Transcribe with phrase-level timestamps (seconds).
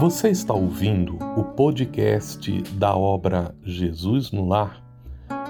[0.00, 4.82] Você está ouvindo o podcast da obra Jesus no Lar,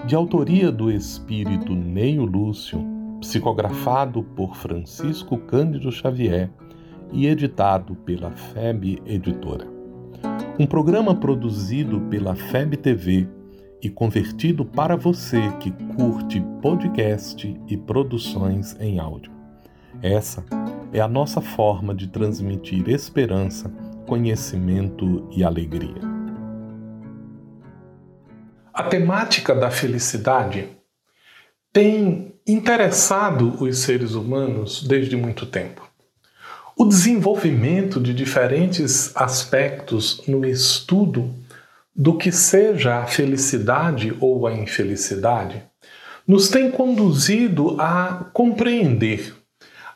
[0.09, 2.85] de autoria do espírito Neio Lúcio,
[3.21, 6.51] psicografado por Francisco Cândido Xavier
[7.13, 9.69] e editado pela FEB Editora.
[10.59, 13.29] Um programa produzido pela FEB TV
[13.81, 19.31] e convertido para você que curte podcast e produções em áudio.
[20.03, 20.45] Essa
[20.93, 23.73] é a nossa forma de transmitir esperança,
[24.11, 26.03] conhecimento e alegria.
[28.75, 30.67] A temática da felicidade
[31.73, 35.89] tem interessado os seres humanos desde muito tempo.
[36.77, 41.33] O desenvolvimento de diferentes aspectos no estudo
[41.95, 45.63] do que seja a felicidade ou a infelicidade
[46.27, 49.37] nos tem conduzido a compreender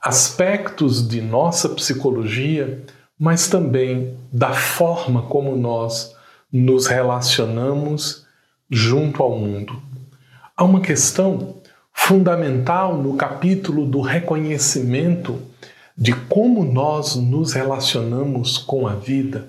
[0.00, 2.84] aspectos de nossa psicologia,
[3.18, 6.14] mas também da forma como nós
[6.52, 8.26] nos relacionamos
[8.70, 9.80] junto ao mundo.
[10.56, 11.56] Há uma questão
[11.92, 15.40] fundamental no capítulo do reconhecimento
[15.96, 19.48] de como nós nos relacionamos com a vida,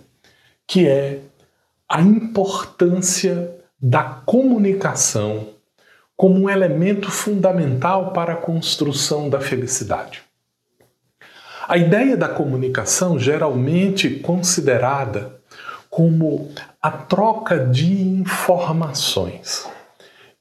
[0.67, 1.21] que é
[1.89, 5.49] a importância da comunicação
[6.15, 10.24] como um elemento fundamental para a construção da felicidade.
[11.67, 15.39] A ideia da comunicação, geralmente considerada
[15.89, 19.67] como a troca de informações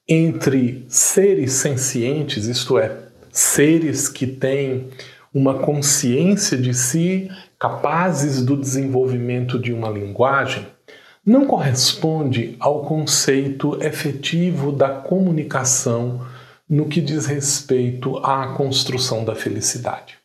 [0.07, 2.99] entre seres sencientes, isto é,
[3.33, 4.91] seres que têm
[5.33, 10.67] uma consciência de si, capazes do desenvolvimento de uma linguagem,
[11.25, 16.21] não corresponde ao conceito efetivo da comunicação
[16.69, 20.23] no que diz respeito à construção da felicidade.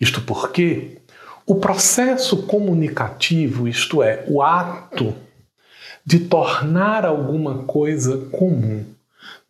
[0.00, 0.98] Isto porque
[1.46, 5.14] o processo comunicativo, isto é, o ato
[6.04, 8.84] de tornar alguma coisa comum,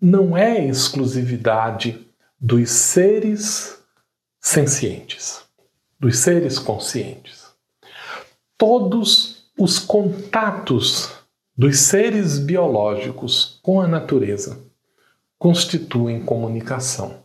[0.00, 2.06] não é exclusividade
[2.40, 3.78] dos seres
[4.40, 5.40] sencientes,
[5.98, 7.44] dos seres conscientes.
[8.58, 11.10] Todos os contatos
[11.56, 14.58] dos seres biológicos com a natureza
[15.38, 17.23] constituem comunicação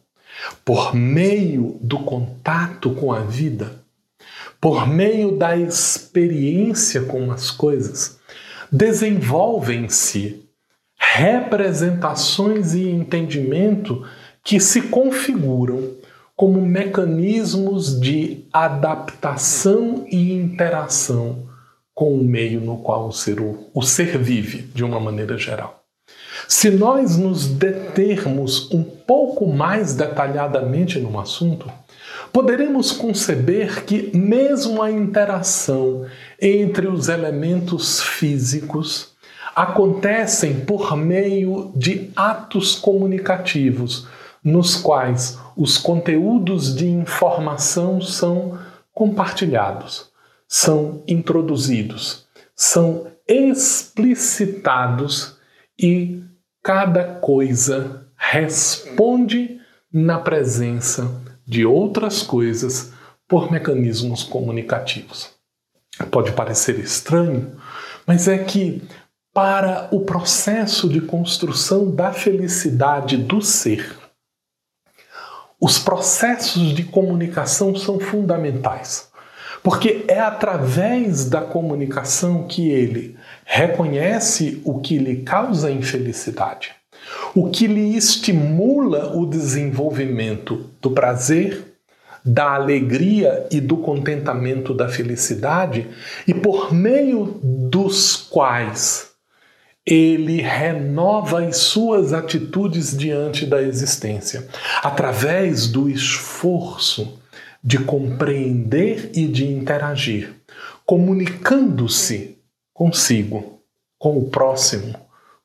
[0.63, 3.83] por meio do contato com a vida,
[4.59, 8.19] por meio da experiência com as coisas,
[8.71, 10.45] desenvolvem-se
[10.97, 14.05] representações e entendimento
[14.43, 15.95] que se configuram
[16.35, 21.49] como mecanismos de adaptação e interação
[21.93, 25.78] com o meio no qual o ser, o ser vive, de uma maneira geral.
[26.51, 31.71] Se nós nos determos um pouco mais detalhadamente no assunto,
[32.33, 36.07] poderemos conceber que, mesmo a interação
[36.41, 39.13] entre os elementos físicos
[39.55, 44.07] acontecem por meio de atos comunicativos,
[44.43, 48.57] nos quais os conteúdos de informação são
[48.91, 50.09] compartilhados,
[50.47, 55.37] são introduzidos, são explicitados
[55.77, 56.23] e
[56.63, 59.59] cada coisa responde
[59.91, 61.09] na presença
[61.45, 62.91] de outras coisas
[63.27, 65.31] por mecanismos comunicativos.
[66.11, 67.55] Pode parecer estranho,
[68.05, 68.81] mas é que
[69.33, 73.95] para o processo de construção da felicidade do ser,
[75.61, 79.09] os processos de comunicação são fundamentais,
[79.61, 83.17] porque é através da comunicação que ele
[83.51, 86.69] reconhece o que lhe causa infelicidade,
[87.33, 91.63] o que lhe estimula o desenvolvimento do prazer,
[92.23, 95.87] da alegria e do contentamento da felicidade,
[96.27, 99.09] e por meio dos quais
[99.83, 104.47] ele renova as suas atitudes diante da existência,
[104.83, 107.19] através do esforço
[107.63, 110.35] de compreender e de interagir,
[110.85, 112.38] comunicando-se
[112.79, 113.61] consigo,
[113.97, 114.97] com o próximo,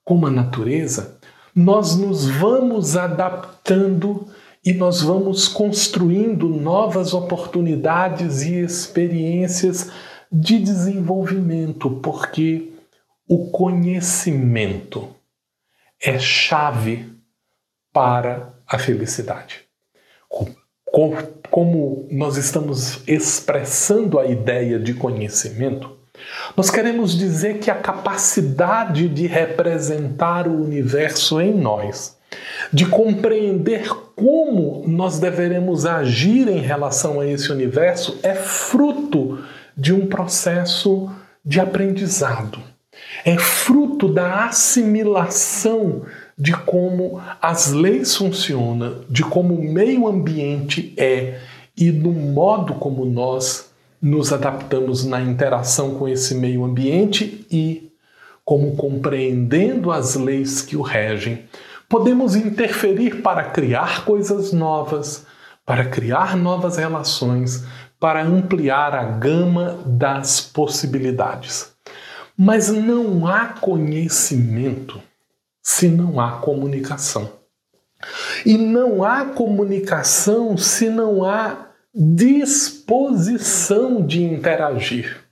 [0.04, 1.18] com a natureza,
[1.52, 4.28] nós nos vamos adaptando
[4.64, 9.90] e nós vamos construindo novas oportunidades e experiências
[10.30, 12.72] de desenvolvimento, porque
[13.28, 15.08] o conhecimento
[16.00, 17.12] é chave
[17.92, 19.62] para a felicidade.
[21.50, 26.03] Como nós estamos expressando a ideia de conhecimento,
[26.56, 32.16] nós queremos dizer que a capacidade de representar o universo em nós,
[32.72, 39.42] de compreender como nós deveremos agir em relação a esse universo, é fruto
[39.76, 41.10] de um processo
[41.44, 42.60] de aprendizado.
[43.24, 46.02] É fruto da assimilação
[46.38, 51.38] de como as leis funcionam, de como o meio ambiente é
[51.76, 53.73] e do modo como nós
[54.04, 57.90] nos adaptamos na interação com esse meio ambiente e
[58.44, 61.48] como compreendendo as leis que o regem,
[61.88, 65.24] podemos interferir para criar coisas novas,
[65.64, 67.64] para criar novas relações,
[67.98, 71.72] para ampliar a gama das possibilidades.
[72.36, 75.00] Mas não há conhecimento
[75.62, 77.32] se não há comunicação.
[78.44, 85.24] E não há comunicação se não há disposição de interagir.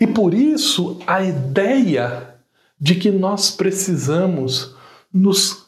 [0.00, 2.34] E por isso a ideia
[2.78, 4.74] de que nós precisamos
[5.12, 5.66] nos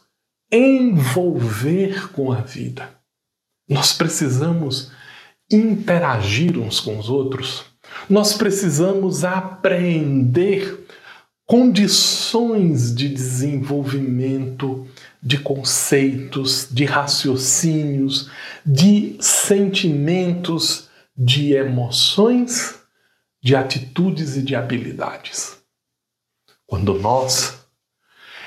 [0.51, 2.89] envolver com a vida.
[3.67, 4.91] Nós precisamos
[5.51, 7.65] interagir uns com os outros.
[8.09, 10.85] Nós precisamos aprender
[11.45, 14.85] condições de desenvolvimento
[15.25, 18.29] de conceitos, de raciocínios,
[18.63, 20.87] de sentimentos,
[21.17, 22.75] de emoções,
[23.41, 25.57] de atitudes e de habilidades.
[26.67, 27.57] Quando nós,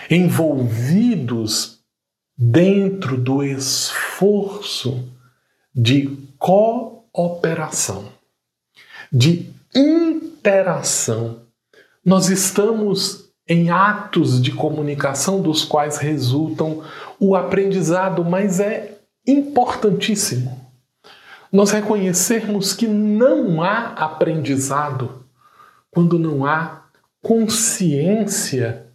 [0.08, 1.80] envolvidos
[2.36, 5.12] dentro do esforço
[5.74, 8.12] de cooperação,
[9.12, 11.42] de interação,
[12.04, 16.82] nós estamos em atos de comunicação dos quais resultam
[17.18, 20.68] o aprendizado, mas é importantíssimo
[21.52, 25.24] nós reconhecermos que não há aprendizado
[25.90, 26.82] quando não há
[27.22, 28.86] consciência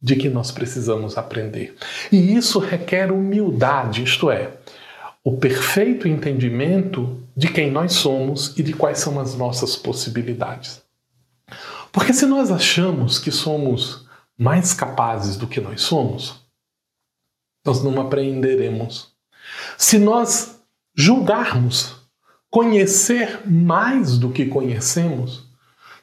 [0.00, 1.76] de que nós precisamos aprender.
[2.10, 4.50] E isso requer humildade, isto é,
[5.24, 10.81] o perfeito entendimento de quem nós somos e de quais são as nossas possibilidades.
[11.92, 14.06] Porque se nós achamos que somos
[14.36, 16.40] mais capazes do que nós somos,
[17.64, 19.12] nós não aprenderemos.
[19.76, 20.58] Se nós
[20.96, 21.94] julgarmos,
[22.50, 25.46] conhecer mais do que conhecemos,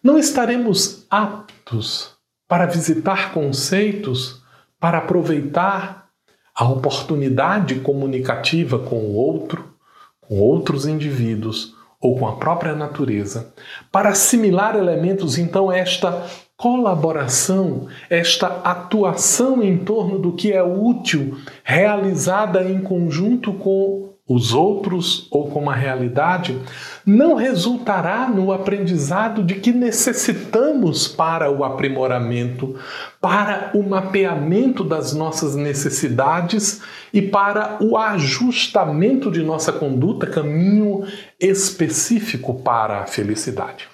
[0.01, 2.12] não estaremos aptos
[2.47, 4.42] para visitar conceitos,
[4.80, 6.09] para aproveitar
[6.56, 9.75] a oportunidade comunicativa com o outro,
[10.21, 13.54] com outros indivíduos, ou com a própria natureza,
[13.92, 16.25] para assimilar elementos, então, esta
[16.56, 25.28] colaboração, esta atuação em torno do que é útil, realizada em conjunto com os outros
[25.31, 26.56] ou com a realidade,
[27.04, 32.76] não resultará no aprendizado de que necessitamos para o aprimoramento,
[33.20, 36.80] para o mapeamento das nossas necessidades
[37.12, 41.08] e para o ajustamento de nossa conduta, caminho
[41.40, 43.88] específico para a felicidade.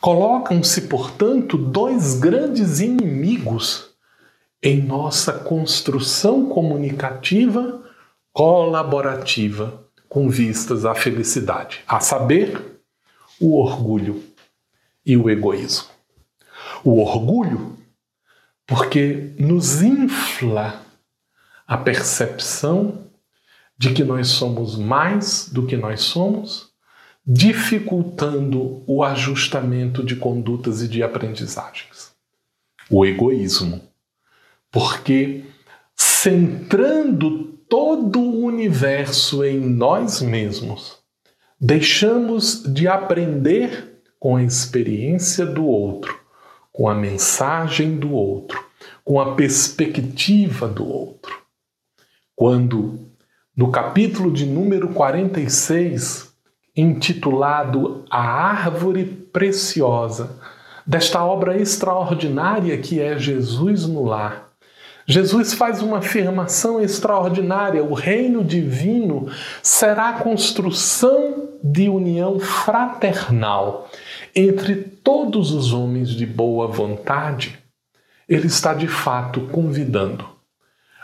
[0.00, 3.92] Colocam-se, portanto, dois grandes inimigos
[4.60, 7.80] em nossa construção comunicativa
[8.32, 12.80] colaborativa com vistas à felicidade, a saber,
[13.40, 14.22] o orgulho
[15.04, 15.88] e o egoísmo.
[16.84, 17.76] O orgulho,
[18.66, 20.82] porque nos infla
[21.66, 23.06] a percepção
[23.76, 26.70] de que nós somos mais do que nós somos,
[27.26, 32.12] dificultando o ajustamento de condutas e de aprendizagens.
[32.90, 33.80] O egoísmo,
[34.70, 35.44] porque
[35.96, 40.98] centrando todo o universo em nós mesmos,
[41.58, 46.14] deixamos de aprender com a experiência do outro,
[46.70, 48.62] com a mensagem do outro,
[49.02, 51.34] com a perspectiva do outro.
[52.36, 53.08] Quando,
[53.56, 56.30] no capítulo de número 46,
[56.76, 60.38] intitulado A Árvore Preciosa,
[60.86, 64.51] desta obra extraordinária que é Jesus no Lar,
[65.06, 69.28] Jesus faz uma afirmação extraordinária: o reino divino
[69.62, 73.90] será a construção de união fraternal
[74.34, 77.58] entre todos os homens de boa vontade.
[78.28, 80.26] Ele está de fato convidando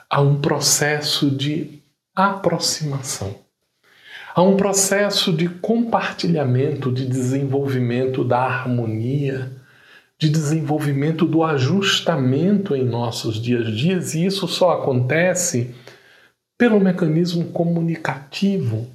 [0.08, 1.82] a um processo de
[2.14, 3.34] aproximação,
[4.34, 9.52] a um processo de compartilhamento, de desenvolvimento da harmonia
[10.18, 15.74] de desenvolvimento do ajustamento em nossos dias a dias, e isso só acontece
[16.58, 18.88] pelo mecanismo comunicativo,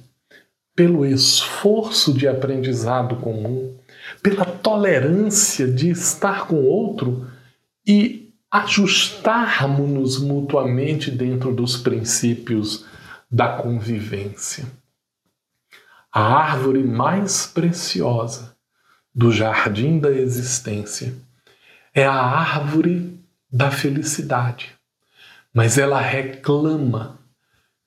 [0.76, 3.74] pelo esforço de aprendizado comum,
[4.22, 7.26] pela tolerância de estar com outro
[7.86, 12.84] e ajustarmos-nos mutuamente dentro dos princípios
[13.30, 14.66] da convivência.
[16.12, 18.53] A árvore mais preciosa
[19.14, 21.14] do jardim da existência
[21.94, 23.18] é a árvore
[23.50, 24.74] da felicidade,
[25.52, 27.18] mas ela reclama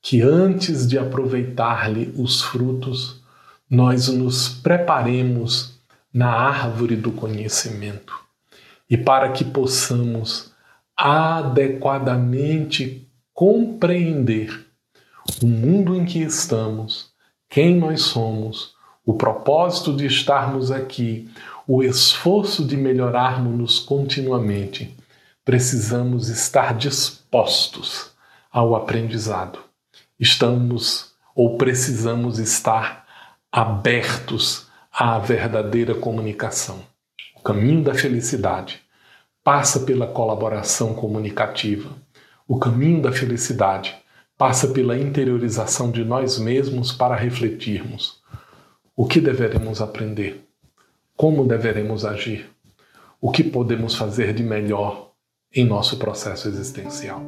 [0.02, 3.22] que antes de aproveitar-lhe os frutos,
[3.70, 5.78] nós nos preparemos
[6.14, 8.18] na árvore do conhecimento.
[8.90, 10.54] E para que possamos
[10.96, 14.66] adequadamente compreender
[15.44, 17.12] o mundo em que estamos,
[17.50, 18.77] quem nós somos,
[19.08, 21.30] o propósito de estarmos aqui,
[21.66, 24.94] o esforço de melhorarmos-nos continuamente,
[25.46, 28.12] precisamos estar dispostos
[28.52, 29.60] ao aprendizado.
[30.20, 33.08] Estamos ou precisamos estar
[33.50, 36.82] abertos à verdadeira comunicação.
[37.34, 38.82] O caminho da felicidade
[39.42, 41.92] passa pela colaboração comunicativa.
[42.46, 43.96] O caminho da felicidade
[44.38, 48.18] passa pela interiorização de nós mesmos para refletirmos
[49.00, 50.44] o que deveremos aprender,
[51.16, 52.50] como deveremos agir,
[53.22, 55.12] o que podemos fazer de melhor
[55.54, 57.22] em nosso processo existencial.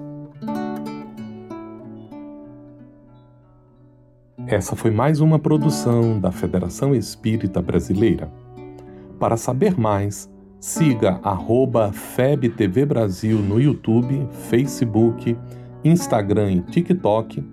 [4.47, 8.31] Essa foi mais uma produção da Federação Espírita Brasileira.
[9.19, 10.27] Para saber mais,
[10.59, 11.21] siga
[11.93, 15.37] FebTV Brasil no YouTube, Facebook,
[15.83, 17.43] Instagram e TikTok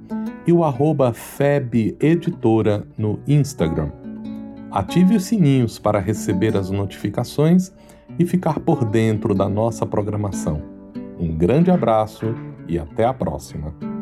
[0.46, 4.05] e o arroba Feb Editora no Instagram.
[4.70, 7.72] Ative os sininhos para receber as notificações
[8.18, 10.62] e ficar por dentro da nossa programação.
[11.18, 12.34] Um grande abraço
[12.68, 13.95] e até a próxima!